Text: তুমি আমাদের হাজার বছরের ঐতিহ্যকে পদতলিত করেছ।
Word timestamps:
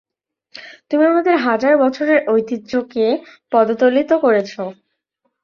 তুমি 0.89 1.03
আমাদের 1.05 1.35
হাজার 1.47 1.73
বছরের 1.83 2.19
ঐতিহ্যকে 2.27 3.05
পদতলিত 3.51 4.11
করেছ। 4.23 4.51